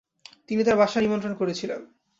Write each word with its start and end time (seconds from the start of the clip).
তিনি 0.49 0.61
তার 0.63 0.77
বাসায় 0.77 1.03
নিমন্ত্রণ 1.05 1.33
করেছিলেন। 1.35 1.81